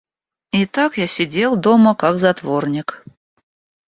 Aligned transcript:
И 0.51 0.65
так 0.65 0.97
я 0.97 1.05
сидел 1.05 1.55
дома 1.55 1.93
как 1.93 2.17
затворник. 2.17 3.05